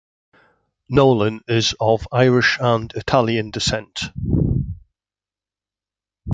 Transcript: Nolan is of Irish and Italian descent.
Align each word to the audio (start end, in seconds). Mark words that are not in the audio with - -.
Nolan 0.89 1.41
is 1.47 1.75
of 1.79 2.07
Irish 2.11 2.57
and 2.59 2.91
Italian 2.93 3.51
descent. 3.51 4.05